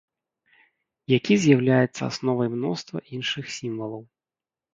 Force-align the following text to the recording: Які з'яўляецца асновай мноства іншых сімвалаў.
Які 1.17 1.33
з'яўляецца 1.43 2.01
асновай 2.11 2.49
мноства 2.55 2.97
іншых 3.19 3.45
сімвалаў. 3.59 4.03